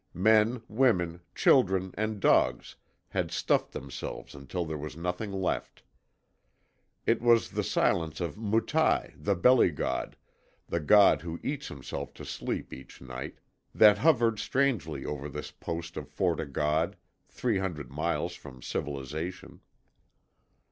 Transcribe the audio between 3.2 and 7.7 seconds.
stuffed themselves until there was nothing left. It was the